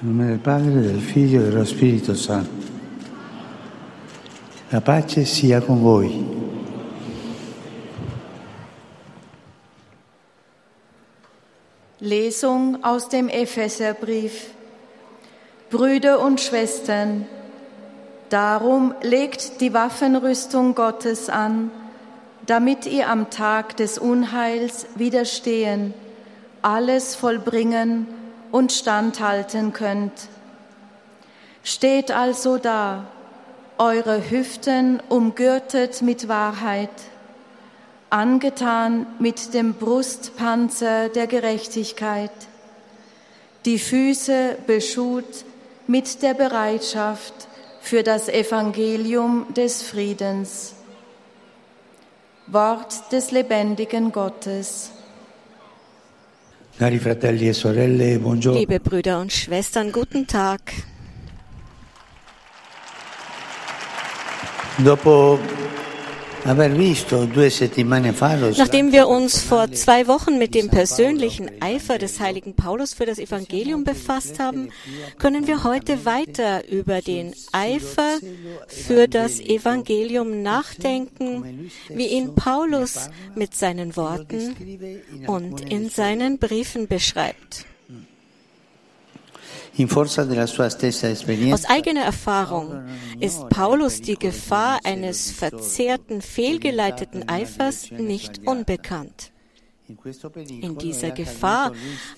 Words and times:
Nel 0.00 0.12
nome 0.12 0.28
del 0.28 0.38
Padre, 0.38 0.80
del 0.80 1.00
Figlio 1.00 1.40
e 1.40 1.44
dello 1.48 1.64
Spirito 1.64 2.14
Santo. 2.14 2.66
La 4.68 4.80
pace 4.80 5.24
sia 5.24 5.60
con 5.60 5.80
voi. 5.80 6.24
Lesung 11.98 12.78
aus 12.84 13.08
dem 13.08 13.28
Epheserbrief. 13.28 14.54
Brüder 15.68 16.20
und 16.20 16.40
Schwestern, 16.40 17.26
darum 18.28 18.94
legt 19.02 19.60
die 19.60 19.74
Waffenrüstung 19.74 20.76
Gottes 20.76 21.28
an, 21.28 21.72
damit 22.46 22.86
ihr 22.86 23.08
am 23.08 23.30
Tag 23.30 23.76
des 23.76 23.98
Unheils 23.98 24.86
widerstehen, 24.94 25.92
alles 26.62 27.16
vollbringen 27.16 28.06
und 28.52 28.72
standhalten 28.72 29.72
könnt. 29.72 30.28
Steht 31.62 32.10
also 32.10 32.58
da, 32.58 33.04
eure 33.78 34.30
Hüften 34.30 35.00
umgürtet 35.08 36.02
mit 36.02 36.28
Wahrheit, 36.28 36.90
angetan 38.10 39.06
mit 39.18 39.54
dem 39.54 39.74
Brustpanzer 39.74 41.08
der 41.08 41.26
Gerechtigkeit, 41.26 42.32
die 43.64 43.78
Füße 43.78 44.56
beschut 44.66 45.44
mit 45.86 46.22
der 46.22 46.34
Bereitschaft 46.34 47.34
für 47.80 48.02
das 48.02 48.28
Evangelium 48.28 49.46
des 49.54 49.82
Friedens. 49.82 50.74
Wort 52.46 53.12
des 53.12 53.30
lebendigen 53.30 54.10
Gottes. 54.10 54.90
Liebe 58.54 58.78
Brüder 58.78 59.20
und 59.20 59.32
Schwestern, 59.32 59.90
guten 59.90 60.28
Tag. 60.28 60.60
Dopo 64.84 65.40
Nachdem 68.56 68.92
wir 68.92 69.08
uns 69.08 69.42
vor 69.42 69.70
zwei 69.72 70.06
Wochen 70.06 70.38
mit 70.38 70.54
dem 70.54 70.70
persönlichen 70.70 71.50
Eifer 71.60 71.98
des 71.98 72.20
heiligen 72.20 72.54
Paulus 72.54 72.94
für 72.94 73.04
das 73.04 73.18
Evangelium 73.18 73.84
befasst 73.84 74.38
haben, 74.38 74.70
können 75.18 75.46
wir 75.46 75.62
heute 75.64 76.06
weiter 76.06 76.66
über 76.66 77.02
den 77.02 77.34
Eifer 77.52 78.18
für 78.66 79.08
das 79.08 79.40
Evangelium 79.40 80.42
nachdenken, 80.42 81.70
wie 81.88 82.06
ihn 82.06 82.34
Paulus 82.34 83.10
mit 83.34 83.54
seinen 83.54 83.94
Worten 83.96 84.56
und 85.26 85.70
in 85.70 85.90
seinen 85.90 86.38
Briefen 86.38 86.88
beschreibt. 86.88 87.66
Aus 89.78 91.64
eigener 91.66 92.02
Erfahrung 92.02 92.82
ist 93.20 93.48
Paulus 93.48 94.00
die 94.00 94.16
Gefahr 94.16 94.80
eines 94.84 95.30
verzerrten, 95.30 96.20
fehlgeleiteten 96.20 97.28
Eifers 97.28 97.90
nicht 97.92 98.46
unbekannt. 98.46 99.32
In 100.60 100.76
dieser 100.76 101.12
Gefahr 101.12 101.72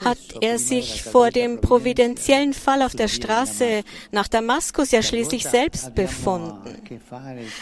hat 0.04 0.18
er 0.40 0.58
sich 0.58 1.04
vor 1.04 1.30
dem 1.30 1.60
providentiellen 1.60 2.52
Fall 2.52 2.82
auf 2.82 2.96
der 2.96 3.06
Straße 3.06 3.82
nach 4.10 4.26
Damaskus 4.26 4.90
ja 4.90 5.02
schließlich 5.02 5.44
selbst 5.44 5.94
befunden. 5.94 6.82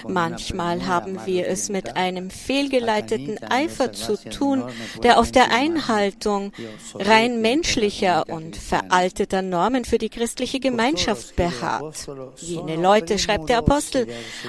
Manchmal 0.06 0.86
haben 0.86 1.20
wir 1.26 1.46
es 1.46 1.68
mit 1.68 1.96
einem 1.96 2.30
fehlgeleiteten 2.30 3.38
Eifer 3.50 3.92
zu 3.92 4.16
tun, 4.16 4.64
der 5.02 5.18
auf 5.18 5.30
der 5.30 5.52
Einhaltung 5.52 6.52
rein 6.94 7.42
menschlicher 7.42 8.28
und 8.28 8.56
veralteter 8.56 9.42
Normen 9.42 9.84
für 9.84 9.98
die 9.98 10.08
christliche 10.08 10.58
Gemeinschaft 10.58 11.36
beharrt. 11.36 12.08
Jene 12.36 12.76
Leute, 12.76 13.18
schreibt 13.18 13.50
der 13.50 13.58
Apostel, 13.58 14.06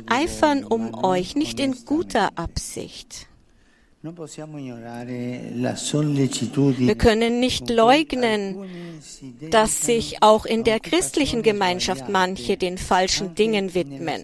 eifern 0.08 0.64
um 0.64 0.94
euch 1.04 1.36
nicht 1.36 1.60
in 1.60 1.86
guter 1.86 2.30
Absicht. 2.38 3.29
Wir 4.02 4.14
können 6.96 7.40
nicht 7.42 7.70
leugnen, 7.70 8.56
dass 9.52 9.82
sich 9.82 10.24
auch 10.24 10.46
in 10.46 10.64
der 10.64 10.80
christlichen 10.80 11.44
Gemeinschaft 11.44 12.08
manche 12.08 12.56
den 12.56 12.78
falschen 12.78 13.36
Dingen 13.36 13.74
widmen. 13.74 14.24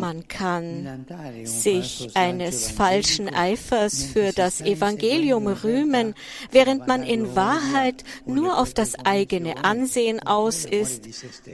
Man 0.00 0.28
kann 0.28 1.06
sich 1.44 2.10
eines 2.14 2.70
falschen 2.72 3.28
Eifers 3.28 4.02
für 4.02 4.32
das 4.32 4.60
Evangelium 4.60 5.46
rühmen, 5.46 6.14
während 6.50 6.88
man 6.88 7.04
in 7.04 7.36
Wahrheit 7.36 8.02
nur 8.26 8.58
auf 8.58 8.74
das 8.74 8.96
eigene 9.04 9.64
Ansehen 9.64 10.20
aus 10.20 10.64
ist 10.64 11.08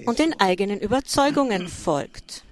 und 0.06 0.18
den 0.18 0.38
eigenen 0.40 0.80
Überzeugungen 0.80 1.68
folgt. 1.68 2.42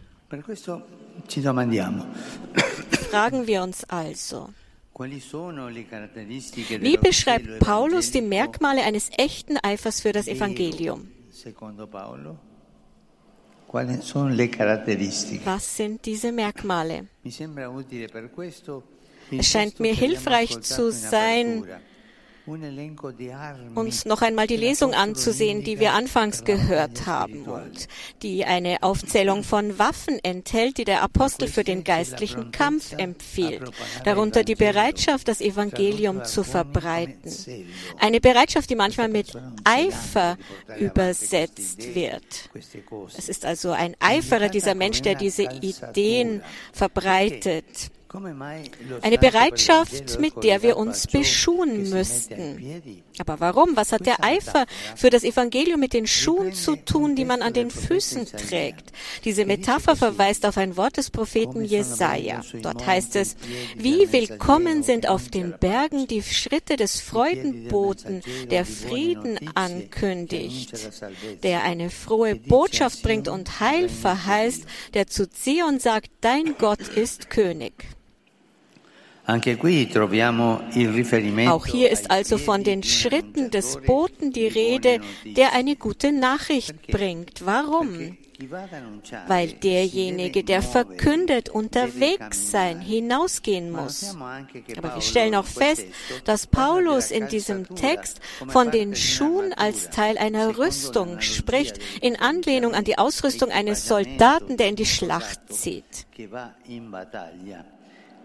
Fragen 3.10 3.46
wir 3.46 3.62
uns 3.62 3.84
also, 3.84 4.48
wie 4.98 6.96
beschreibt 6.96 7.46
zelo 7.46 7.58
Paulus 7.58 8.10
die 8.10 8.20
Merkmale 8.20 8.82
eines 8.82 9.10
echten 9.16 9.56
Eifers 9.58 10.00
für 10.00 10.12
das 10.12 10.28
Evangelium? 10.28 11.08
Was 15.44 15.76
sind 15.76 16.04
diese 16.04 16.32
Merkmale? 16.32 17.06
Es 19.30 19.46
scheint 19.48 19.80
mir 19.80 19.94
hilfreich 19.94 20.60
zu 20.60 20.86
in 20.86 20.92
sein, 20.92 21.64
uns 23.74 24.04
noch 24.04 24.22
einmal 24.22 24.46
die 24.46 24.56
Lesung 24.56 24.94
anzusehen, 24.94 25.62
die 25.62 25.78
wir 25.78 25.92
anfangs 25.92 26.44
gehört 26.44 27.06
haben 27.06 27.44
und 27.44 27.88
die 28.22 28.44
eine 28.44 28.82
Aufzählung 28.82 29.44
von 29.44 29.78
Waffen 29.78 30.18
enthält, 30.22 30.78
die 30.78 30.84
der 30.84 31.02
Apostel 31.02 31.48
für 31.48 31.62
den 31.62 31.84
geistlichen 31.84 32.50
Kampf 32.50 32.92
empfiehlt. 32.96 33.70
Darunter 34.04 34.42
die 34.42 34.56
Bereitschaft, 34.56 35.28
das 35.28 35.40
Evangelium 35.40 36.24
zu 36.24 36.42
verbreiten. 36.42 37.32
Eine 37.98 38.20
Bereitschaft, 38.20 38.70
die 38.70 38.76
manchmal 38.76 39.08
mit 39.08 39.32
Eifer 39.64 40.36
übersetzt 40.78 41.94
wird. 41.94 42.50
Es 43.16 43.28
ist 43.28 43.44
also 43.44 43.70
ein 43.70 43.94
Eiferer, 44.00 44.48
dieser 44.48 44.74
Mensch, 44.74 45.02
der 45.02 45.14
diese 45.14 45.44
Ideen 45.44 46.42
verbreitet. 46.72 47.90
Eine 49.00 49.18
Bereitschaft, 49.18 50.20
mit 50.20 50.44
der 50.44 50.62
wir 50.62 50.76
uns 50.76 51.06
beschuhen 51.06 51.88
müssten. 51.88 53.02
Aber 53.18 53.40
warum? 53.40 53.74
Was 53.74 53.92
hat 53.92 54.04
der 54.04 54.22
Eifer 54.22 54.66
für 54.96 55.08
das 55.08 55.24
Evangelium 55.24 55.80
mit 55.80 55.94
den 55.94 56.06
Schuhen 56.06 56.52
zu 56.52 56.76
tun, 56.76 57.16
die 57.16 57.24
man 57.24 57.40
an 57.40 57.54
den 57.54 57.70
Füßen 57.70 58.26
trägt? 58.26 58.92
Diese 59.24 59.46
Metapher 59.46 59.96
verweist 59.96 60.44
auf 60.44 60.58
ein 60.58 60.76
Wort 60.76 60.98
des 60.98 61.10
Propheten 61.10 61.64
Jesaja. 61.64 62.42
Dort 62.62 62.86
heißt 62.86 63.16
es, 63.16 63.36
wie 63.76 64.12
willkommen 64.12 64.82
sind 64.82 65.08
auf 65.08 65.28
den 65.28 65.54
Bergen 65.58 66.06
die 66.06 66.22
Schritte 66.22 66.76
des 66.76 67.00
Freudenboten, 67.00 68.22
der 68.50 68.66
Frieden 68.66 69.38
ankündigt, 69.54 70.72
der 71.42 71.62
eine 71.62 71.88
frohe 71.88 72.36
Botschaft 72.36 73.02
bringt 73.02 73.28
und 73.28 73.60
Heil 73.60 73.88
verheißt, 73.88 74.64
der 74.92 75.06
zu 75.06 75.30
Zion 75.30 75.80
sagt, 75.80 76.10
dein 76.20 76.56
Gott 76.58 76.88
ist 76.88 77.30
König. 77.30 77.72
Auch 79.24 79.40
hier 81.66 81.90
ist 81.90 82.10
also 82.10 82.38
von 82.38 82.64
den 82.64 82.82
Schritten 82.82 83.50
des 83.50 83.78
Boten 83.86 84.32
die 84.32 84.48
Rede, 84.48 85.00
der 85.24 85.52
eine 85.52 85.76
gute 85.76 86.10
Nachricht 86.12 86.88
bringt. 86.88 87.46
Warum? 87.46 88.16
Weil 89.28 89.52
derjenige, 89.52 90.42
der 90.42 90.62
verkündet, 90.62 91.48
unterwegs 91.48 92.50
sein, 92.50 92.80
hinausgehen 92.80 93.70
muss. 93.70 94.16
Aber 94.76 94.96
wir 94.96 95.02
stellen 95.02 95.36
auch 95.36 95.46
fest, 95.46 95.86
dass 96.24 96.48
Paulus 96.48 97.12
in 97.12 97.28
diesem 97.28 97.72
Text 97.76 98.20
von 98.48 98.72
den 98.72 98.96
Schuhen 98.96 99.52
als 99.52 99.90
Teil 99.90 100.18
einer 100.18 100.58
Rüstung 100.58 101.20
spricht, 101.20 101.78
in 102.00 102.16
Anlehnung 102.16 102.74
an 102.74 102.84
die 102.84 102.98
Ausrüstung 102.98 103.50
eines 103.50 103.86
Soldaten, 103.86 104.56
der 104.56 104.68
in 104.68 104.76
die 104.76 104.86
Schlacht 104.86 105.52
zieht. 105.52 106.06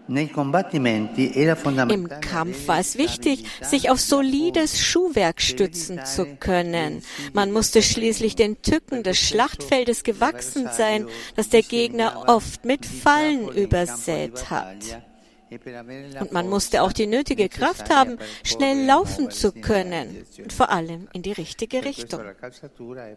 Im 0.08 1.56
fondamentale 1.56 2.20
Kampf 2.20 2.66
war 2.66 2.78
es 2.78 2.96
wichtig, 2.96 3.44
sich 3.60 3.90
auf 3.90 4.00
solides 4.00 4.80
Schuhwerk 4.82 5.42
stützen 5.42 6.00
zu 6.04 6.24
können. 6.36 7.02
Man 7.34 7.52
musste 7.52 7.82
schließlich 7.82 8.34
den 8.34 8.62
Tücken 8.62 9.02
des 9.02 9.18
Schlachtfeldes 9.18 10.04
gewachsen 10.04 10.68
sein, 10.72 11.06
das 11.36 11.50
der 11.50 11.62
Gegner 11.62 12.24
oft 12.26 12.64
mit 12.64 12.86
Fallen 12.86 13.48
übersät 13.48 14.50
hat. 14.50 15.02
Und 16.20 16.32
man 16.32 16.48
musste 16.48 16.82
auch 16.82 16.92
die 16.92 17.06
nötige 17.06 17.48
Kraft 17.48 17.94
haben, 17.94 18.18
schnell 18.44 18.84
laufen 18.86 19.30
zu 19.30 19.52
können 19.52 20.26
und 20.36 20.52
vor 20.52 20.70
allem 20.70 21.08
in 21.12 21.22
die 21.22 21.32
richtige 21.32 21.84
Richtung. 21.84 22.20
E. 22.20 23.14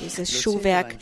Dieses 0.00 0.40
Schuhwerk 0.40 0.96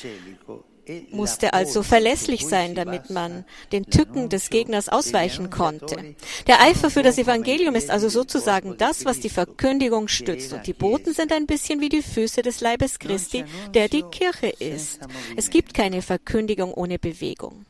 musste 1.10 1.52
also 1.52 1.82
verlässlich 1.82 2.46
sein, 2.46 2.74
damit 2.74 3.10
man 3.10 3.44
den 3.70 3.86
Tücken 3.86 4.28
des 4.28 4.50
Gegners 4.50 4.88
ausweichen 4.88 5.50
konnte. 5.50 6.14
Der 6.46 6.60
Eifer 6.60 6.90
für 6.90 7.02
das 7.02 7.18
Evangelium 7.18 7.74
ist 7.74 7.90
also 7.90 8.08
sozusagen 8.08 8.76
das, 8.78 9.04
was 9.04 9.20
die 9.20 9.28
Verkündigung 9.28 10.08
stützt. 10.08 10.52
Und 10.52 10.66
die 10.66 10.72
Boten 10.72 11.12
sind 11.12 11.32
ein 11.32 11.46
bisschen 11.46 11.80
wie 11.80 11.88
die 11.88 12.02
Füße 12.02 12.42
des 12.42 12.60
Leibes 12.60 12.98
Christi, 12.98 13.44
der 13.74 13.88
die 13.88 14.02
Kirche 14.02 14.48
ist. 14.48 15.00
Es 15.36 15.50
gibt 15.50 15.74
keine 15.74 16.02
Verkündigung 16.02 16.74
ohne 16.74 16.98
Bewegung, 16.98 17.64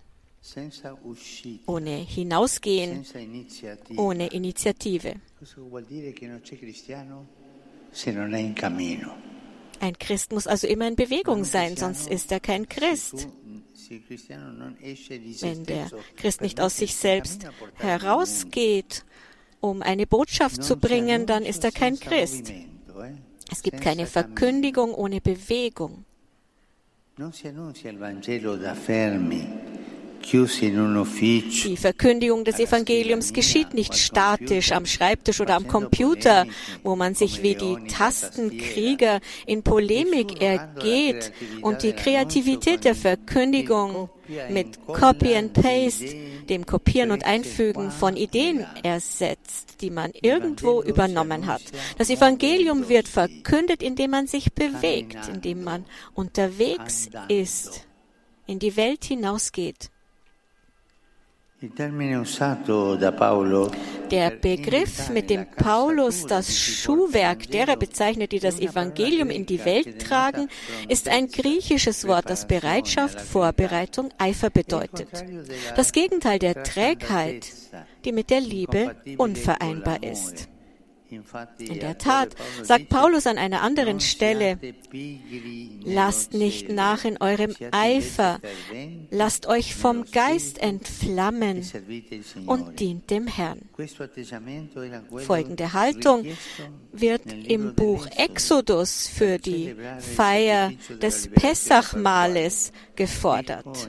ohne 1.66 1.96
Hinausgehen, 1.96 3.04
ohne 3.96 4.28
Initiative. 4.28 5.14
Ein 9.82 9.98
Christ 9.98 10.30
muss 10.32 10.46
also 10.46 10.68
immer 10.68 10.86
in 10.86 10.94
Bewegung 10.94 11.42
sein, 11.42 11.76
sonst 11.76 12.08
ist 12.08 12.30
er 12.30 12.38
kein 12.38 12.68
Christ. 12.68 13.26
Wenn 15.40 15.64
der 15.64 15.90
Christ 16.16 16.40
nicht 16.40 16.60
aus 16.60 16.76
sich 16.76 16.94
selbst 16.94 17.46
herausgeht, 17.74 19.04
um 19.60 19.82
eine 19.82 20.06
Botschaft 20.06 20.62
zu 20.62 20.76
bringen, 20.76 21.26
dann 21.26 21.42
ist 21.42 21.64
er 21.64 21.72
kein 21.72 21.98
Christ. 21.98 22.52
Es 23.50 23.64
gibt 23.64 23.80
keine 23.80 24.06
Verkündigung 24.06 24.94
ohne 24.94 25.20
Bewegung. 25.20 26.04
Non 27.18 27.32
si 27.32 27.46
annuncia 27.48 27.90
il 27.90 27.98
Vangelo 27.98 28.56
da 28.56 28.74
fermi, 28.74 29.46
die 30.30 31.76
Verkündigung 31.76 32.44
des 32.44 32.58
Evangeliums 32.58 33.32
geschieht 33.32 33.74
nicht 33.74 33.94
statisch 33.94 34.72
am 34.72 34.86
Schreibtisch 34.86 35.40
oder 35.40 35.56
am 35.56 35.68
Computer, 35.68 36.46
wo 36.82 36.96
man 36.96 37.14
sich 37.14 37.42
wie 37.42 37.54
die 37.54 37.76
Tastenkrieger 37.88 39.20
in 39.46 39.62
Polemik 39.62 40.40
ergeht 40.40 41.32
und 41.60 41.82
die 41.82 41.92
Kreativität 41.92 42.84
der 42.84 42.94
Verkündigung 42.94 44.08
mit 44.50 44.86
Copy 44.86 45.34
and 45.34 45.52
Paste, 45.52 46.14
dem 46.48 46.66
Kopieren 46.66 47.10
und 47.10 47.24
Einfügen 47.24 47.90
von 47.90 48.16
Ideen 48.16 48.64
ersetzt, 48.82 49.80
die 49.80 49.90
man 49.90 50.12
irgendwo 50.20 50.82
übernommen 50.82 51.46
hat. 51.46 51.62
Das 51.98 52.10
Evangelium 52.10 52.88
wird 52.88 53.08
verkündet, 53.08 53.82
indem 53.82 54.12
man 54.12 54.26
sich 54.26 54.52
bewegt, 54.52 55.18
indem 55.32 55.64
man 55.64 55.84
unterwegs 56.14 57.08
ist, 57.28 57.86
in 58.46 58.58
die 58.58 58.76
Welt 58.76 59.04
hinausgeht. 59.04 59.90
Der 64.10 64.30
Begriff, 64.30 65.10
mit 65.10 65.30
dem 65.30 65.46
Paulus 65.46 66.26
das 66.26 66.58
Schuhwerk 66.58 67.48
derer 67.50 67.76
bezeichnet, 67.76 68.32
die 68.32 68.40
das 68.40 68.58
Evangelium 68.58 69.30
in 69.30 69.46
die 69.46 69.64
Welt 69.64 70.02
tragen, 70.02 70.48
ist 70.88 71.08
ein 71.08 71.28
griechisches 71.28 72.08
Wort, 72.08 72.28
das 72.28 72.48
Bereitschaft, 72.48 73.20
Vorbereitung, 73.20 74.08
Eifer 74.18 74.50
bedeutet. 74.50 75.24
Das 75.76 75.92
Gegenteil 75.92 76.40
der 76.40 76.64
Trägheit, 76.64 77.46
die 78.04 78.12
mit 78.12 78.30
der 78.30 78.40
Liebe 78.40 78.96
unvereinbar 79.18 80.02
ist. 80.02 80.48
In 81.58 81.80
der 81.80 81.98
Tat, 81.98 82.34
sagt 82.62 82.88
Paulus 82.88 83.26
an 83.26 83.36
einer 83.36 83.62
anderen 83.62 84.00
Stelle, 84.00 84.58
lasst 85.84 86.32
nicht 86.32 86.70
nach 86.70 87.04
in 87.04 87.20
eurem 87.20 87.54
Eifer, 87.70 88.40
lasst 89.10 89.46
euch 89.46 89.74
vom 89.74 90.04
Geist 90.10 90.58
entflammen 90.58 91.68
und 92.46 92.80
dient 92.80 93.10
dem 93.10 93.26
Herrn. 93.26 93.60
Folgende 95.18 95.72
Haltung 95.74 96.24
wird 96.92 97.30
im 97.32 97.74
Buch 97.74 98.06
Exodus 98.16 99.06
für 99.06 99.38
die 99.38 99.74
Feier 100.16 100.72
des 101.02 101.28
Pessachmahles 101.28 102.72
gefordert. 102.96 103.88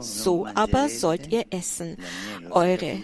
So 0.00 0.46
aber 0.46 0.88
sollt 0.88 1.30
ihr 1.30 1.44
essen, 1.50 1.96
eure 2.50 3.02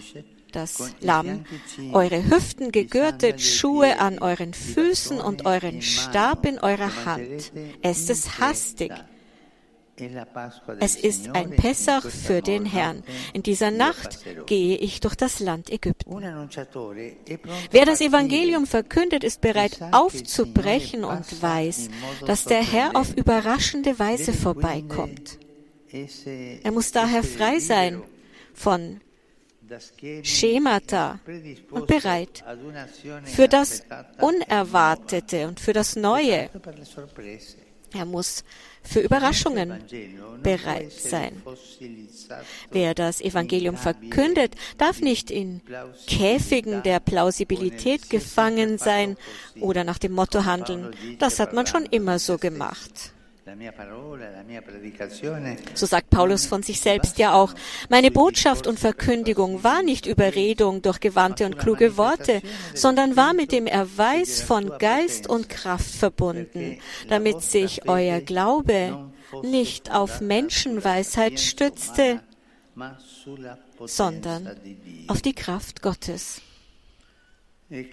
das 0.55 0.93
Lamm, 1.01 1.45
eure 1.91 2.23
Hüften 2.25 2.71
gegürtet, 2.71 3.41
Schuhe 3.41 3.99
an 3.99 4.19
euren 4.19 4.53
Füßen 4.53 5.19
und 5.19 5.45
euren 5.45 5.81
Stab 5.81 6.45
in 6.45 6.59
eurer 6.59 7.05
Hand. 7.05 7.51
Es 7.81 8.39
hastig. 8.39 8.91
Es 10.79 10.97
ist 10.97 11.29
ein 11.29 11.51
Pessach 11.51 12.05
für 12.09 12.41
den 12.41 12.65
Herrn. 12.65 13.03
In 13.33 13.43
dieser 13.43 13.71
Nacht 13.71 14.19
gehe 14.45 14.77
ich 14.77 14.99
durch 14.99 15.15
das 15.15 15.39
Land 15.39 15.69
Ägypten. 15.69 16.21
Wer 17.71 17.85
das 17.85 18.01
Evangelium 18.01 18.67
verkündet, 18.67 19.23
ist 19.23 19.39
bereit 19.39 19.79
aufzubrechen 19.91 21.05
und 21.05 21.41
weiß, 21.41 21.89
dass 22.25 22.43
der 22.43 22.61
Herr 22.61 22.95
auf 22.95 23.15
überraschende 23.15 23.97
Weise 23.97 24.33
vorbeikommt. 24.33 25.39
Er 26.63 26.71
muss 26.71 26.91
daher 26.91 27.23
frei 27.23 27.59
sein 27.59 28.01
von 28.53 28.99
Schemata 30.23 31.19
und 31.71 31.87
bereit 31.87 32.43
für 33.25 33.47
das 33.47 33.83
Unerwartete 34.19 35.47
und 35.47 35.59
für 35.59 35.73
das 35.73 35.95
Neue. 35.95 36.49
Er 37.93 38.05
muss 38.05 38.43
für 38.83 38.99
Überraschungen 38.99 39.83
bereit 40.43 40.91
sein. 40.91 41.41
Wer 42.69 42.93
das 42.93 43.21
Evangelium 43.21 43.77
verkündet, 43.77 44.55
darf 44.77 44.99
nicht 44.99 45.31
in 45.31 45.61
Käfigen 46.05 46.83
der 46.83 46.99
Plausibilität 46.99 48.09
gefangen 48.09 48.77
sein 48.77 49.17
oder 49.61 49.83
nach 49.83 49.97
dem 49.97 50.11
Motto 50.11 50.43
handeln, 50.45 50.93
das 51.19 51.39
hat 51.39 51.53
man 51.53 51.67
schon 51.67 51.85
immer 51.85 52.19
so 52.19 52.37
gemacht. 52.37 53.14
So 55.75 55.85
sagt 55.85 56.09
Paulus 56.09 56.47
von 56.47 56.63
sich 56.63 56.81
selbst 56.81 57.19
ja 57.19 57.33
auch, 57.35 57.53
meine 57.89 58.09
Botschaft 58.09 58.65
und 58.65 58.79
Verkündigung 58.79 59.63
war 59.63 59.83
nicht 59.83 60.07
Überredung 60.07 60.81
durch 60.81 60.99
gewandte 60.99 61.45
und 61.45 61.59
kluge 61.59 61.95
Worte, 61.95 62.41
sondern 62.73 63.15
war 63.15 63.35
mit 63.35 63.51
dem 63.51 63.67
Erweis 63.67 64.41
von 64.41 64.75
Geist 64.79 65.27
und 65.29 65.47
Kraft 65.47 65.91
verbunden, 65.93 66.79
damit 67.07 67.43
sich 67.43 67.87
euer 67.87 68.19
Glaube 68.19 69.11
nicht 69.43 69.93
auf 69.93 70.21
Menschenweisheit 70.21 71.39
stützte, 71.39 72.21
sondern 73.85 74.55
auf 75.07 75.21
die 75.21 75.33
Kraft 75.33 75.83
Gottes. 75.83 76.41
E 77.67 77.87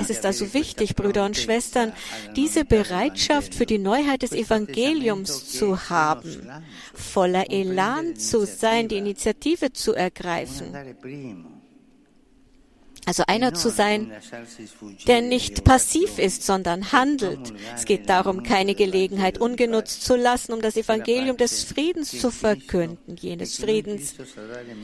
es 0.00 0.10
ist 0.10 0.24
also 0.24 0.54
wichtig, 0.54 0.96
Brüder 0.96 1.26
und 1.26 1.36
Schwestern, 1.36 1.92
diese 2.34 2.64
Bereitschaft 2.64 3.54
für 3.54 3.66
die 3.66 3.76
Neuheit 3.78 4.22
des 4.22 4.32
Evangeliums 4.32 5.52
zu 5.52 5.90
haben, 5.90 6.50
voller 6.94 7.50
Elan 7.50 8.16
zu 8.16 8.46
sein, 8.46 8.88
die 8.88 8.96
Initiative 8.96 9.74
zu 9.74 9.92
ergreifen 9.92 10.72
also 13.06 13.22
einer 13.28 13.54
zu 13.54 13.70
sein, 13.70 14.10
der 15.06 15.22
nicht 15.22 15.62
passiv 15.62 16.18
ist, 16.18 16.42
sondern 16.42 16.90
handelt. 16.92 17.54
Es 17.74 17.84
geht 17.84 18.08
darum, 18.08 18.42
keine 18.42 18.74
Gelegenheit 18.74 19.38
ungenutzt 19.38 20.02
zu 20.02 20.16
lassen, 20.16 20.52
um 20.52 20.60
das 20.60 20.76
Evangelium 20.76 21.36
des 21.36 21.62
Friedens 21.62 22.20
zu 22.20 22.32
verkünden, 22.32 23.16
jenes 23.16 23.58
Friedens, 23.58 24.14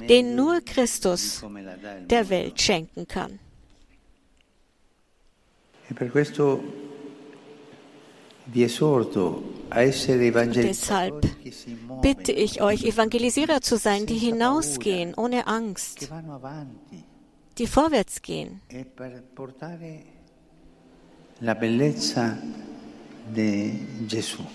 den 0.09 0.37
nur 0.37 0.61
Christus 0.61 1.45
der 2.09 2.31
Welt 2.31 2.61
schenken 2.61 3.09
kann. 3.09 3.41
Deshalb 10.55 11.27
bitte 12.03 12.33
ich 12.33 12.63
euch, 12.63 12.85
Evangelisierer 12.85 13.61
zu 13.61 13.77
sein, 13.77 14.07
die 14.07 14.19
hinausgehen 14.19 15.15
ohne 15.15 15.47
Angst 15.49 16.09
die 17.63 17.69
vorwärts 17.69 18.21
gehen. 18.23 18.61
E 18.71 18.85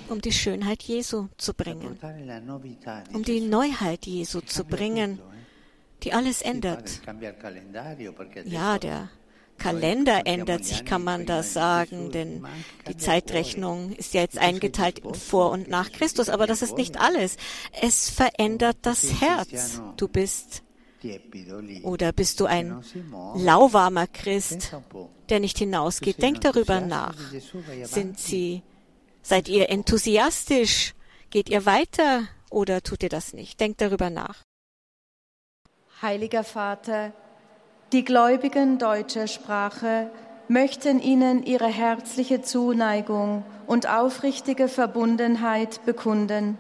um 0.10 0.22
die 0.22 0.32
Schönheit 0.34 0.84
Jesu 0.84 1.28
zu 1.38 1.54
bringen, 1.54 1.98
um 3.14 3.24
die 3.24 3.40
Neuheit 3.40 4.06
Jesu 4.06 4.42
zu 4.42 4.66
bringen, 4.66 5.20
die 6.04 6.12
alles 6.12 6.42
ändert. 6.42 7.02
Ja, 8.44 8.78
der 8.78 9.10
Kalender 9.58 10.22
ändert 10.26 10.66
sich, 10.66 10.84
kann 10.84 11.04
man 11.04 11.26
da 11.26 11.44
sagen, 11.44 12.12
denn 12.12 12.46
die 12.90 12.98
Zeitrechnung 12.98 13.94
ist 13.94 14.14
ja 14.14 14.22
jetzt 14.22 14.38
eingeteilt 14.38 15.00
in 15.00 15.16
vor 15.16 15.52
und 15.52 15.70
nach 15.70 15.94
Christus, 15.94 16.28
aber 16.28 16.46
das 16.46 16.62
ist 16.62 16.76
nicht 16.76 17.00
alles. 17.00 17.38
Es 17.82 18.10
verändert 18.10 18.78
das 18.82 19.22
Herz. 19.22 19.82
Du 19.96 20.10
bist 20.10 20.62
oder 21.84 22.12
bist 22.12 22.40
du 22.40 22.46
ein 22.46 22.84
lauwarmer 23.36 24.08
Christ, 24.08 24.76
der 25.30 25.40
nicht 25.40 25.58
hinausgeht? 25.58 26.22
Denk 26.22 26.42
darüber 26.42 26.82
nach. 26.82 27.16
Sind 27.84 28.20
Sie, 28.20 28.64
seid 29.22 29.48
ihr 29.48 29.70
enthusiastisch? 29.70 30.94
Geht 31.30 31.50
ihr 31.50 31.66
weiter 31.66 32.24
oder 32.50 32.82
tut 32.82 33.04
ihr 33.04 33.10
das 33.10 33.34
nicht? 33.34 33.60
Denkt 33.60 33.82
darüber 33.82 34.10
nach. 34.10 34.44
Heiliger 36.02 36.44
Vater, 36.44 37.12
die 37.92 38.04
Gläubigen 38.04 38.78
deutscher 38.78 39.28
Sprache 39.28 40.12
möchten 40.48 41.02
Ihnen 41.02 41.44
ihre 41.44 41.68
herzliche 41.68 42.42
Zuneigung 42.42 43.44
und 43.66 43.90
aufrichtige 43.90 44.68
Verbundenheit 44.68 45.86
bekunden 45.86 46.58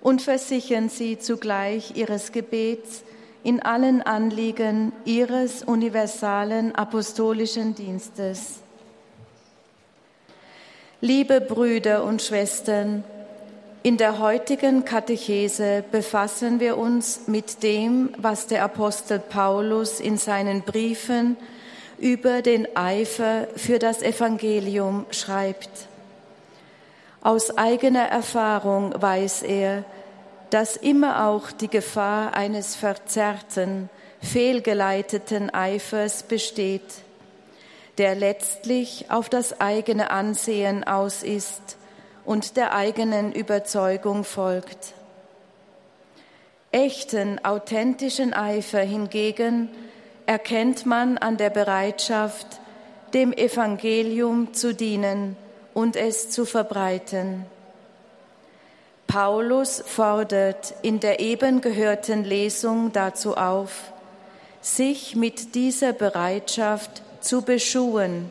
und 0.00 0.22
versichern 0.22 0.88
Sie 0.88 1.18
zugleich 1.18 1.96
Ihres 1.96 2.32
Gebets 2.32 3.04
in 3.44 3.62
allen 3.62 4.02
Anliegen 4.02 4.92
Ihres 5.04 5.62
universalen 5.62 6.74
apostolischen 6.74 7.74
Dienstes. 7.74 8.60
Liebe 11.00 11.40
Brüder 11.40 12.04
und 12.04 12.22
Schwestern, 12.22 13.02
in 13.82 13.96
der 13.96 14.20
heutigen 14.20 14.84
Katechese 14.84 15.82
befassen 15.90 16.60
wir 16.60 16.78
uns 16.78 17.26
mit 17.26 17.64
dem, 17.64 18.10
was 18.16 18.46
der 18.46 18.62
Apostel 18.62 19.18
Paulus 19.18 19.98
in 19.98 20.18
seinen 20.18 20.62
Briefen 20.62 21.36
über 21.98 22.42
den 22.42 22.76
Eifer 22.76 23.48
für 23.56 23.80
das 23.80 24.02
Evangelium 24.02 25.06
schreibt. 25.10 25.88
Aus 27.22 27.58
eigener 27.58 28.04
Erfahrung 28.04 28.94
weiß 29.00 29.42
er, 29.42 29.84
dass 30.52 30.76
immer 30.76 31.28
auch 31.28 31.50
die 31.50 31.68
Gefahr 31.68 32.34
eines 32.34 32.76
verzerrten, 32.76 33.88
fehlgeleiteten 34.20 35.48
Eifers 35.48 36.24
besteht, 36.24 36.82
der 37.96 38.14
letztlich 38.14 39.06
auf 39.08 39.30
das 39.30 39.62
eigene 39.62 40.10
Ansehen 40.10 40.84
aus 40.84 41.22
ist 41.22 41.78
und 42.26 42.58
der 42.58 42.74
eigenen 42.74 43.32
Überzeugung 43.32 44.24
folgt. 44.24 44.92
Echten, 46.70 47.42
authentischen 47.42 48.34
Eifer 48.34 48.80
hingegen 48.80 49.70
erkennt 50.26 50.84
man 50.84 51.16
an 51.16 51.38
der 51.38 51.50
Bereitschaft, 51.50 52.46
dem 53.14 53.32
Evangelium 53.32 54.52
zu 54.52 54.74
dienen 54.74 55.34
und 55.72 55.96
es 55.96 56.28
zu 56.28 56.44
verbreiten. 56.44 57.46
Paulus 59.12 59.84
fordert 59.84 60.72
in 60.80 60.98
der 60.98 61.20
eben 61.20 61.60
gehörten 61.60 62.24
Lesung 62.24 62.92
dazu 62.94 63.36
auf, 63.36 63.92
sich 64.62 65.16
mit 65.16 65.54
dieser 65.54 65.92
Bereitschaft 65.92 67.02
zu 67.20 67.42
beschuhen. 67.42 68.30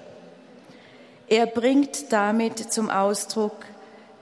Er 1.27 1.45
bringt 1.45 2.11
damit 2.11 2.73
zum 2.73 2.89
Ausdruck, 2.89 3.57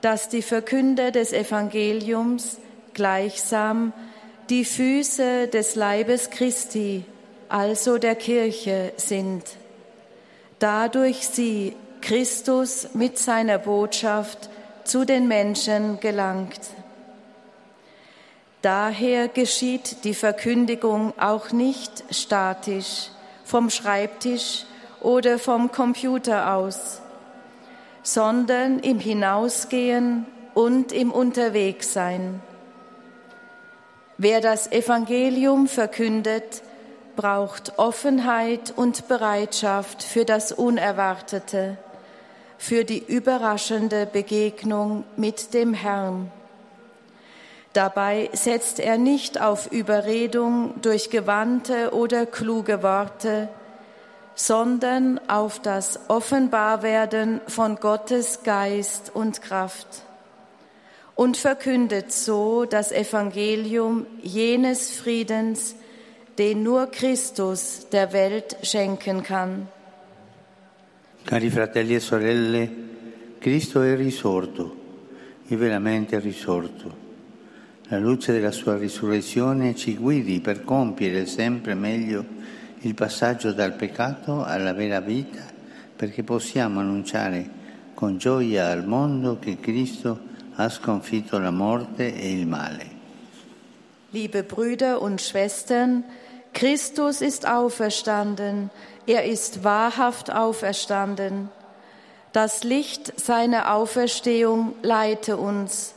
dass 0.01 0.27
die 0.27 0.41
Verkünder 0.41 1.11
des 1.11 1.31
Evangeliums 1.31 2.57
gleichsam 2.93 3.93
die 4.49 4.65
Füße 4.65 5.47
des 5.47 5.75
Leibes 5.75 6.29
Christi, 6.29 7.05
also 7.47 7.97
der 7.97 8.15
Kirche, 8.15 8.91
sind. 8.97 9.45
Dadurch 10.59 11.25
sie 11.25 11.73
Christus 12.01 12.89
mit 12.95 13.17
seiner 13.17 13.59
Botschaft 13.59 14.49
zu 14.89 15.05
den 15.05 15.27
Menschen 15.27 15.99
gelangt. 15.99 16.59
Daher 18.61 19.27
geschieht 19.27 20.03
die 20.03 20.15
Verkündigung 20.15 21.13
auch 21.17 21.51
nicht 21.51 22.03
statisch 22.09 23.09
vom 23.45 23.69
Schreibtisch 23.69 24.65
oder 24.99 25.39
vom 25.39 25.71
Computer 25.71 26.55
aus, 26.55 27.01
sondern 28.03 28.79
im 28.79 28.99
Hinausgehen 28.99 30.25
und 30.53 30.91
im 30.91 31.11
Unterwegssein. 31.11 32.41
Wer 34.17 34.41
das 34.41 34.71
Evangelium 34.71 35.67
verkündet, 35.67 36.63
braucht 37.15 37.77
Offenheit 37.77 38.73
und 38.75 39.07
Bereitschaft 39.07 40.03
für 40.03 40.25
das 40.25 40.51
Unerwartete, 40.51 41.77
für 42.59 42.83
die 42.83 42.99
überraschende 42.99 44.05
Begegnung 44.05 45.05
mit 45.15 45.55
dem 45.55 45.73
Herrn. 45.73 46.29
Dabei 47.73 48.29
setzt 48.33 48.79
er 48.79 48.97
nicht 48.97 49.41
auf 49.41 49.71
Überredung 49.71 50.73
durch 50.81 51.09
gewandte 51.09 51.93
oder 51.93 52.25
kluge 52.25 52.83
Worte, 52.83 53.47
sondern 54.35 55.19
auf 55.29 55.59
das 55.59 55.99
Offenbarwerden 56.09 57.39
von 57.47 57.77
Gottes 57.77 58.43
Geist 58.43 59.11
und 59.13 59.41
Kraft 59.41 59.87
und 61.15 61.37
verkündet 61.37 62.11
so 62.11 62.65
das 62.65 62.91
Evangelium 62.91 64.05
jenes 64.21 64.91
Friedens, 64.91 65.75
den 66.37 66.63
nur 66.63 66.87
Christus 66.87 67.87
der 67.91 68.11
Welt 68.11 68.57
schenken 68.63 69.23
kann. 69.23 69.69
Cari 71.29 71.51
fratelli 71.51 71.93
e 71.93 71.99
sorelle, 71.99 72.71
Cristo 73.37 73.83
è 73.83 73.95
risorto, 73.95 74.77
è 75.47 75.53
veramente 75.53 76.17
risorto. 76.17 76.91
La 77.89 77.99
luce 77.99 78.31
della 78.31 78.49
sua 78.49 78.75
risurrezione 78.75 79.75
ci 79.75 79.95
guidi 79.95 80.39
per 80.39 80.63
compiere 80.63 81.27
sempre 81.27 81.75
meglio 81.75 82.25
il 82.79 82.95
passaggio 82.95 83.51
dal 83.51 83.73
peccato 83.73 84.43
alla 84.43 84.73
vera 84.73 85.01
vita, 85.01 85.45
perché 85.95 86.23
possiamo 86.23 86.79
annunciare 86.79 87.47
con 87.93 88.17
gioia 88.17 88.71
al 88.71 88.87
mondo 88.87 89.37
che 89.37 89.59
Cristo 89.59 90.19
ha 90.55 90.67
sconfitto 90.67 91.37
la 91.37 91.51
morte 91.51 92.11
e 92.11 92.31
il 92.31 92.47
male. 92.47 92.89
Liebe 94.09 94.41
Brüder 94.41 94.99
und 94.99 95.19
Schwestern, 95.19 96.03
Christus 96.51 97.21
ist 97.21 97.45
auferstanden, 97.45 98.71
er 99.09 99.25
ist 99.25 99.63
wahrhaft 99.63 100.31
auferstanden. 100.31 101.49
Das 102.31 102.63
Licht 102.63 103.19
seiner 103.19 103.73
Auferstehung 103.73 104.75
leite 104.83 105.37
uns, 105.37 105.95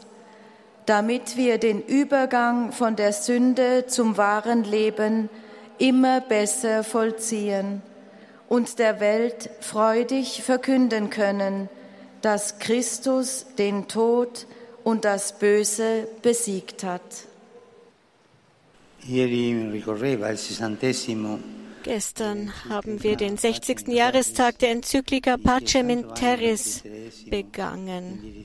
damit 0.86 1.36
wir 1.36 1.58
den 1.58 1.82
Übergang 1.82 2.72
von 2.72 2.96
der 2.96 3.12
Sünde 3.12 3.84
zum 3.86 4.16
wahren 4.16 4.64
Leben 4.64 5.28
immer 5.76 6.22
besser 6.22 6.84
vollziehen 6.84 7.82
und 8.48 8.78
der 8.78 8.98
Welt 8.98 9.50
freudig 9.60 10.42
verkünden 10.42 11.10
können, 11.10 11.68
dass 12.22 12.60
Christus 12.60 13.44
den 13.58 13.88
Tod 13.88 14.46
und 14.84 15.04
das 15.04 15.38
Böse 15.38 16.08
besiegt 16.22 16.82
hat. 16.82 17.02
Gestern 21.82 22.52
haben 22.68 23.02
wir 23.02 23.16
den 23.16 23.36
60. 23.36 23.88
Jahrestag 23.88 24.58
der 24.58 24.70
Enzyklika 24.70 25.36
Pacem 25.36 25.90
in 25.90 26.14
Terris 26.14 26.82
begangen 27.28 28.44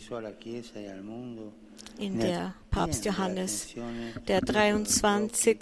in 2.00 2.20
der 2.20 2.56
Papst 2.72 3.06
Johannes 3.06 3.75
der 4.27 4.41
23. 4.41 5.60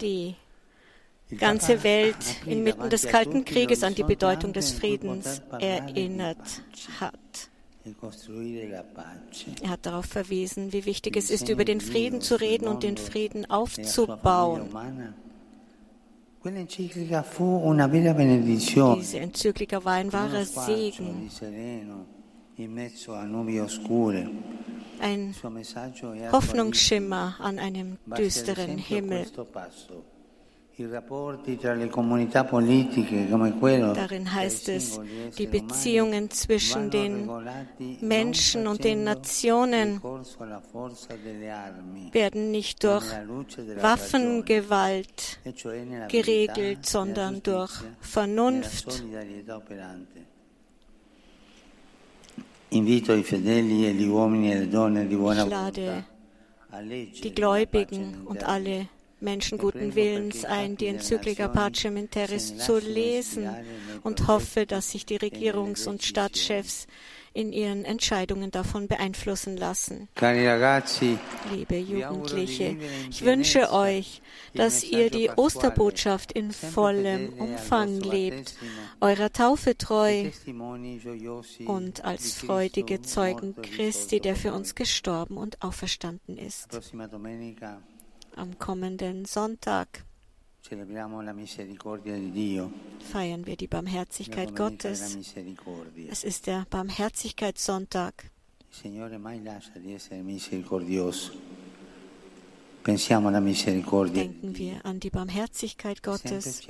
die 0.00 0.36
ganze 1.36 1.82
Welt 1.82 2.16
inmitten 2.46 2.90
des 2.90 3.06
Kalten 3.06 3.44
Krieges 3.44 3.82
an 3.82 3.94
die 3.94 4.04
Bedeutung 4.04 4.52
des 4.52 4.72
Friedens 4.72 5.42
erinnert 5.60 6.62
hat. 7.00 7.47
Er 9.62 9.70
hat 9.70 9.86
darauf 9.86 10.06
verwiesen, 10.06 10.72
wie 10.72 10.84
wichtig 10.84 11.16
es 11.16 11.30
ist, 11.30 11.48
über 11.48 11.64
den 11.64 11.80
Frieden 11.80 12.20
zu 12.20 12.36
reden 12.36 12.68
und 12.68 12.82
den 12.82 12.96
Frieden 12.96 13.50
aufzubauen. 13.50 14.68
Diese 18.96 19.18
Enzyklika 19.18 19.84
war 19.84 19.92
ein 19.94 20.12
wahrer 20.12 20.44
Segen. 20.44 21.30
ein 25.00 25.34
Hoffnungsschimmer 26.32 27.36
an 27.38 27.58
einem 27.58 27.98
düsteren 28.16 28.78
Himmel. 28.78 29.26
Darin 33.94 34.32
heißt 34.32 34.68
es, 34.68 35.00
die 35.36 35.46
Beziehungen 35.48 36.30
zwischen 36.30 36.90
den 36.90 37.28
Menschen 38.00 38.68
und 38.68 38.84
den 38.84 39.02
Nationen 39.02 40.00
werden 42.12 42.50
nicht 42.52 42.84
durch 42.84 43.04
Waffengewalt 43.80 45.40
geregelt, 46.08 46.86
sondern 46.86 47.42
durch 47.42 47.72
Vernunft. 48.00 49.02
ich 52.70 52.84
lade 55.50 56.04
die 57.24 57.34
Gläubigen 57.34 58.26
und 58.26 58.44
alle 58.44 58.88
Menschen 59.20 59.58
guten 59.58 59.94
Willens 59.94 60.44
ein, 60.44 60.76
die 60.76 60.86
Enzyklika 60.86 61.48
Pacem 61.48 61.96
in 61.96 62.10
Terris 62.10 62.56
zu 62.58 62.78
lesen 62.78 63.48
und 64.02 64.28
hoffe, 64.28 64.66
dass 64.66 64.90
sich 64.90 65.06
die 65.06 65.18
Regierungs- 65.18 65.88
und 65.88 66.02
Staatschefs 66.02 66.86
in 67.34 67.52
ihren 67.52 67.84
Entscheidungen 67.84 68.50
davon 68.50 68.88
beeinflussen 68.88 69.56
lassen. 69.56 70.08
Liebe 71.52 71.76
Jugendliche, 71.76 72.76
ich 73.10 73.24
wünsche 73.24 73.72
euch, 73.72 74.22
dass 74.54 74.82
ihr 74.82 75.10
die 75.10 75.30
Osterbotschaft 75.30 76.32
in 76.32 76.50
vollem 76.50 77.32
Umfang 77.34 78.00
lebt, 78.00 78.56
eurer 79.00 79.32
Taufe 79.32 79.76
treu 79.76 80.30
und 81.66 82.04
als 82.04 82.34
freudige 82.34 83.02
Zeugen 83.02 83.54
Christi, 83.62 84.20
der 84.20 84.34
für 84.34 84.52
uns 84.52 84.74
gestorben 84.74 85.36
und 85.36 85.62
auferstanden 85.62 86.38
ist. 86.38 86.68
Am 88.38 88.56
kommenden 88.56 89.24
Sonntag. 89.24 90.04
Feiern 93.10 93.46
wir 93.46 93.56
die 93.56 93.66
Barmherzigkeit 93.66 94.54
Gottes. 94.54 95.18
Es 96.08 96.22
ist 96.22 96.46
der 96.46 96.64
Barmherzigkeitssonntag. 96.70 98.30
Denken 104.14 104.56
wir 104.56 104.86
an 104.86 105.00
die 105.00 105.10
Barmherzigkeit 105.10 106.02
Gottes, 106.04 106.68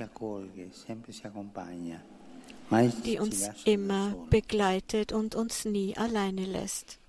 die 3.03 3.19
uns 3.19 3.49
immer 3.65 4.15
begleitet 4.31 5.11
und 5.11 5.35
uns 5.35 5.65
nie 5.65 5.95
alleine 5.95 6.45
lässt. 6.45 6.99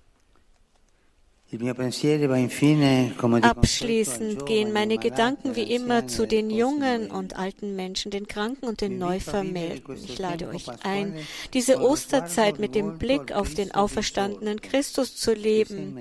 Abschließend 3.41 4.45
gehen 4.45 4.71
meine 4.71 4.97
Gedanken 4.97 5.55
wie 5.57 5.73
immer 5.75 6.07
zu 6.07 6.23
e 6.23 6.27
den 6.27 6.49
jungen 6.49 7.11
und 7.11 7.35
alten 7.35 7.75
Menschen, 7.75 8.09
den 8.09 8.27
Kranken 8.27 8.65
und 8.65 8.79
den 8.79 8.97
Neuvermählten. 8.97 9.95
Ich 9.95 10.17
lade 10.17 10.47
euch 10.47 10.67
ein, 10.83 11.15
diese 11.53 11.81
Osterzeit 11.81 12.59
mit 12.59 12.73
dem 12.73 12.97
Blick 12.97 13.33
auf 13.33 13.53
den 13.53 13.67
Cristo 13.67 13.79
auferstandenen 13.81 14.61
Christus 14.61 15.15
zu 15.15 15.33
leben, 15.33 15.95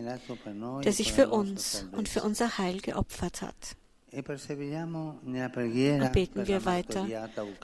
noi 0.55 0.83
der 0.83 0.93
e 0.93 0.95
sich 0.95 1.13
für 1.13 1.31
uns 1.31 1.87
und 1.93 2.09
für 2.09 2.23
unser 2.23 2.59
Heil 2.59 2.81
geopfert 2.81 3.43
hat. 3.43 3.77
E 4.13 4.19
Und 4.19 6.13
beten 6.13 6.47
wir 6.47 6.65
weiter. 6.65 7.07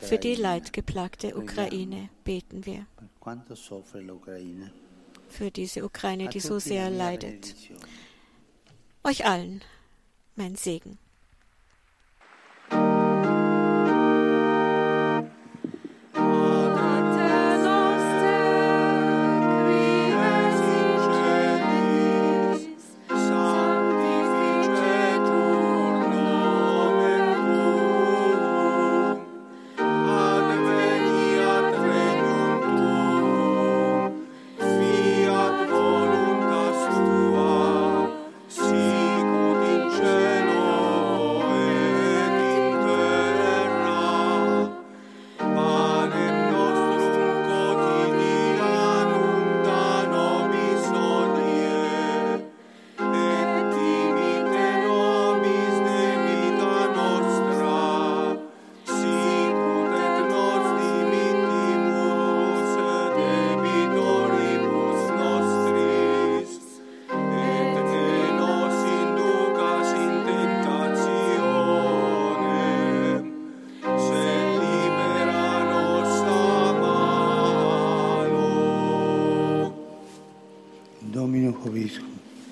Für 0.00 0.18
die 0.18 0.34
leidgeplagte 0.34 1.36
Ukraine 1.36 2.08
beten 2.24 2.66
wir. 2.66 2.86
Für 5.28 5.50
diese 5.50 5.84
Ukraine, 5.84 6.28
die 6.28 6.40
so 6.40 6.58
sehr 6.58 6.90
leidet. 6.90 7.54
Euch 9.04 9.24
allen 9.24 9.62
mein 10.34 10.56
Segen. 10.56 10.98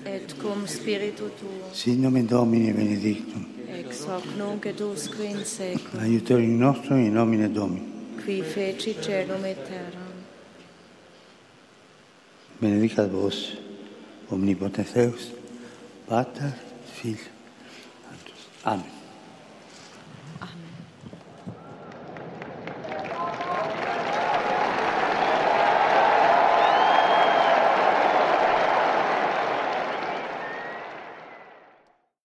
Et 0.05 0.33
cum 0.41 0.65
spiritu 0.65 1.23
tuo, 1.39 1.69
sit 1.73 1.97
nomen 1.99 2.25
Domini 2.27 2.71
benedictum, 2.71 3.45
ex 3.67 4.05
hoc 4.05 4.23
nunc 4.37 4.65
et 4.65 4.79
usque 4.79 5.23
in 5.23 5.43
seculum, 5.45 6.03
aiutorium 6.03 6.57
nostrum 6.57 6.99
in 6.99 7.13
nomine 7.13 7.51
Domini. 7.51 7.93
qui 8.23 8.41
feci 8.41 8.95
celum 9.01 9.43
et 9.43 9.63
terram. 9.63 10.03
Benedicat 12.59 13.09
vos, 13.11 13.57
omnipotens 14.29 14.93
Deus, 14.93 15.31
Pater, 16.07 16.53
Filio, 16.93 17.33
Amen. 18.63 18.94